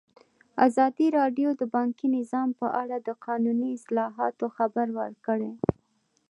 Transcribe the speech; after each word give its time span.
ازادي 0.67 1.07
راډیو 1.19 1.49
د 1.61 1.63
بانکي 1.75 2.07
نظام 2.17 2.49
په 2.59 2.67
اړه 2.81 2.97
د 3.07 3.09
قانوني 3.25 3.69
اصلاحاتو 3.77 4.45
خبر 4.57 4.87
ورکړی. 4.99 5.51